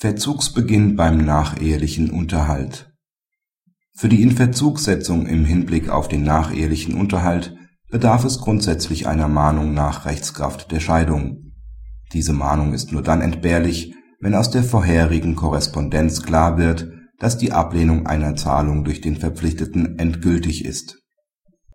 Verzugsbeginn 0.00 0.94
beim 0.94 1.24
nachehelichen 1.24 2.12
Unterhalt 2.12 2.92
Für 3.96 4.08
die 4.08 4.22
Inverzugsetzung 4.22 5.26
im 5.26 5.44
Hinblick 5.44 5.88
auf 5.88 6.06
den 6.06 6.22
nachehelichen 6.22 6.94
Unterhalt 6.94 7.56
bedarf 7.90 8.22
es 8.22 8.38
grundsätzlich 8.38 9.08
einer 9.08 9.26
Mahnung 9.26 9.74
nach 9.74 10.06
Rechtskraft 10.06 10.70
der 10.70 10.78
Scheidung. 10.78 11.50
Diese 12.12 12.32
Mahnung 12.32 12.74
ist 12.74 12.92
nur 12.92 13.02
dann 13.02 13.20
entbehrlich, 13.20 13.92
wenn 14.20 14.36
aus 14.36 14.52
der 14.52 14.62
vorherigen 14.62 15.34
Korrespondenz 15.34 16.22
klar 16.22 16.58
wird, 16.58 16.86
dass 17.18 17.36
die 17.36 17.50
Ablehnung 17.50 18.06
einer 18.06 18.36
Zahlung 18.36 18.84
durch 18.84 19.00
den 19.00 19.16
Verpflichteten 19.16 19.98
endgültig 19.98 20.64
ist. 20.64 21.02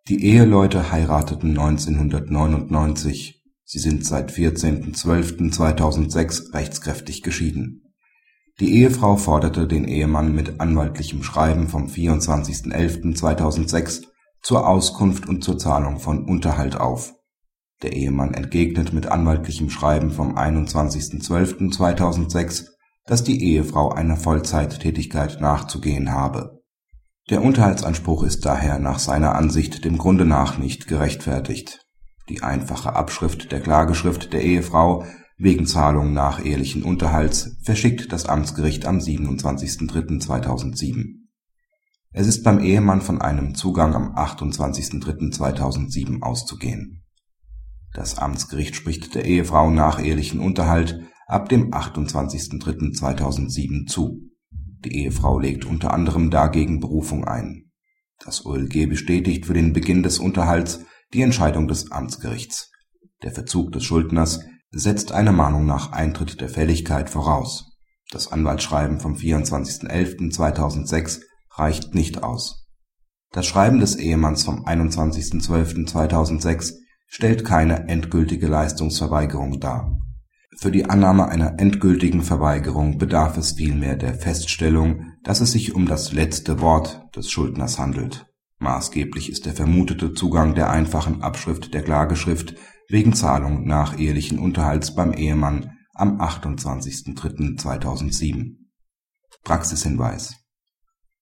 Die 0.07 0.23
Eheleute 0.23 0.93
heirateten 0.93 1.59
1999. 1.59 3.43
Sie 3.65 3.79
sind 3.79 4.05
seit 4.05 4.31
14.12.2006 4.31 6.53
rechtskräftig 6.53 7.21
geschieden. 7.21 7.81
Die 8.59 8.75
Ehefrau 8.75 9.15
forderte 9.15 9.65
den 9.67 9.85
Ehemann 9.85 10.35
mit 10.35 10.59
anwaltlichem 10.59 11.23
Schreiben 11.23 11.67
vom 11.67 11.87
24.11.2006 11.87 14.03
zur 14.41 14.67
Auskunft 14.67 15.27
und 15.27 15.43
zur 15.43 15.57
Zahlung 15.57 15.97
von 15.99 16.25
Unterhalt 16.25 16.75
auf. 16.75 17.15
Der 17.81 17.93
Ehemann 17.93 18.35
entgegnet 18.35 18.93
mit 18.93 19.07
anwaltlichem 19.07 19.71
Schreiben 19.71 20.11
vom 20.11 20.37
21.12.2006, 20.37 22.67
dass 23.05 23.23
die 23.23 23.43
Ehefrau 23.43 23.89
einer 23.89 24.17
Vollzeittätigkeit 24.17 25.41
nachzugehen 25.41 26.11
habe. 26.11 26.59
Der 27.29 27.41
Unterhaltsanspruch 27.41 28.23
ist 28.23 28.45
daher 28.45 28.77
nach 28.79 28.99
seiner 28.99 29.35
Ansicht 29.35 29.83
dem 29.83 29.97
Grunde 29.97 30.25
nach 30.25 30.59
nicht 30.59 30.87
gerechtfertigt. 30.87 31.79
Die 32.29 32.43
einfache 32.43 32.95
Abschrift 32.95 33.51
der 33.51 33.61
Klageschrift 33.61 34.31
der 34.31 34.43
Ehefrau 34.43 35.05
wegen 35.43 35.67
Zahlung 35.67 36.13
nachehelichen 36.13 36.83
Unterhalts 36.83 37.57
verschickt 37.63 38.11
das 38.11 38.25
Amtsgericht 38.25 38.85
am 38.85 38.97
27.03.2007 38.97 41.23
es 42.15 42.27
ist 42.27 42.43
beim 42.43 42.59
Ehemann 42.59 43.01
von 43.01 43.21
einem 43.21 43.55
Zugang 43.55 43.95
am 43.95 44.15
28.03.2007 44.15 46.21
auszugehen. 46.21 47.03
Das 47.91 48.19
Amtsgericht 48.19 48.75
spricht 48.75 49.15
der 49.15 49.25
Ehefrau 49.25 49.71
nachehelichen 49.71 50.39
Unterhalt 50.39 51.01
ab 51.25 51.49
dem 51.49 51.71
28.03.2007 51.71 53.87
zu. 53.87 54.29
Die 54.85 54.95
Ehefrau 54.95 55.39
legt 55.39 55.65
unter 55.65 55.91
anderem 55.91 56.29
dagegen 56.29 56.79
Berufung 56.79 57.25
ein. 57.25 57.71
Das 58.23 58.45
OLG 58.45 58.87
bestätigt 58.87 59.47
für 59.47 59.55
den 59.55 59.73
Beginn 59.73 60.03
des 60.03 60.19
Unterhalts 60.19 60.85
die 61.13 61.23
Entscheidung 61.23 61.67
des 61.67 61.91
Amtsgerichts. 61.91 62.69
Der 63.23 63.31
Verzug 63.31 63.71
des 63.71 63.83
Schuldners 63.83 64.41
setzt 64.73 65.11
eine 65.11 65.31
Mahnung 65.31 65.65
nach 65.65 65.91
Eintritt 65.91 66.39
der 66.41 66.49
Fälligkeit 66.49 67.09
voraus. 67.09 67.71
Das 68.11 68.31
Anwaltsschreiben 68.31 68.99
vom 68.99 69.15
24.11.2006 69.15 71.21
reicht 71.51 71.95
nicht 71.95 72.23
aus. 72.23 72.67
Das 73.31 73.45
Schreiben 73.45 73.79
des 73.79 73.95
Ehemanns 73.95 74.43
vom 74.43 74.65
21.12.2006 74.65 76.73
stellt 77.07 77.45
keine 77.45 77.87
endgültige 77.87 78.47
Leistungsverweigerung 78.47 79.59
dar. 79.59 79.97
Für 80.57 80.71
die 80.71 80.89
Annahme 80.89 81.29
einer 81.29 81.59
endgültigen 81.59 82.21
Verweigerung 82.21 82.97
bedarf 82.97 83.37
es 83.37 83.53
vielmehr 83.53 83.95
der 83.95 84.13
Feststellung, 84.13 85.13
dass 85.23 85.41
es 85.41 85.51
sich 85.51 85.75
um 85.75 85.87
das 85.87 86.13
letzte 86.13 86.61
Wort 86.61 87.03
des 87.15 87.29
Schuldners 87.29 87.79
handelt. 87.79 88.27
Maßgeblich 88.63 89.29
ist 89.29 89.45
der 89.45 89.53
vermutete 89.53 90.13
Zugang 90.13 90.55
der 90.55 90.71
einfachen 90.71 91.21
Abschrift 91.21 91.71
der 91.73 91.83
Klageschrift 91.83 92.55
wegen 92.87 93.13
Zahlung 93.13 93.67
nach 93.67 93.99
ehelichen 93.99 94.39
Unterhalts 94.39 94.95
beim 94.95 95.13
Ehemann 95.13 95.73
am 95.93 96.19
28.03.2007. 96.19 98.55
Praxishinweis 99.43 100.43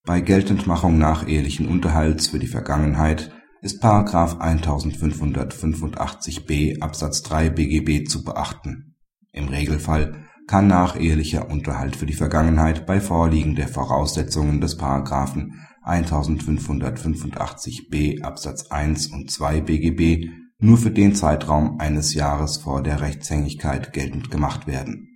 bei 0.03 0.20
Geltendmachung 0.20 0.98
nachehelichen 0.98 1.67
Unterhalts 1.67 2.25
für 2.28 2.39
die 2.39 2.48
Vergangenheit 2.48 3.32
ist§ 3.61 3.83
1585b 4.39 6.82
Absatz 6.82 7.21
3 7.21 7.52
BGB 7.52 8.08
zu 8.08 8.23
beachten. 8.23 8.95
Im 9.32 9.48
Regelfall 9.48 10.26
kann 10.47 10.67
nachehelicher 10.67 11.49
Unterhalt 11.49 11.95
für 11.95 12.05
die 12.05 12.13
Vergangenheit 12.13 12.85
bei 12.85 12.99
Vorliegen 12.99 13.55
der 13.55 13.67
Voraussetzungen 13.67 14.61
des§ 14.61 14.77
1585b 15.83 18.21
Absatz 18.21 18.67
1 18.69 19.07
und 19.07 19.31
2 19.31 19.61
BGB 19.61 20.29
nur 20.59 20.77
für 20.77 20.91
den 20.91 21.15
Zeitraum 21.15 21.79
eines 21.79 22.13
Jahres 22.13 22.57
vor 22.57 22.83
der 22.83 23.02
Rechtshängigkeit 23.02 23.93
geltend 23.93 24.29
gemacht 24.29 24.67
werden 24.67 25.11